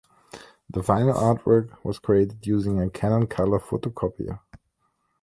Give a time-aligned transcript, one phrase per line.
[0.67, 4.39] The final artwork was created using a Canon colour photocopier.